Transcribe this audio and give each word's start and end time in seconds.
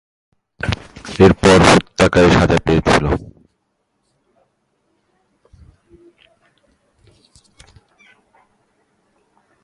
এর 1.23 1.33
পরে 1.39 1.65
হত্যাকারী 1.71 2.29
সাজা 2.37 2.57
পেয়েছিল। 2.65 3.05